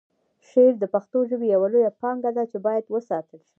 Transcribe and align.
شعر 0.47 0.73
د 0.79 0.83
پښتو 0.93 1.19
ژبې 1.29 1.47
یوه 1.55 1.67
لویه 1.73 1.91
پانګه 2.01 2.31
ده 2.37 2.43
چې 2.51 2.57
باید 2.65 2.85
وساتل 2.95 3.39
شي. 3.45 3.49